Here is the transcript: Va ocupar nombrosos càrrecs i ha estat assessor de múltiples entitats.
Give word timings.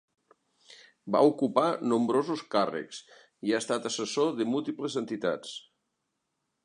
Va 1.15 1.19
ocupar 1.31 1.65
nombrosos 1.91 2.41
càrrecs 2.55 3.03
i 3.49 3.53
ha 3.55 3.61
estat 3.65 3.87
assessor 3.91 4.33
de 4.41 4.49
múltiples 4.55 4.97
entitats. 5.03 5.55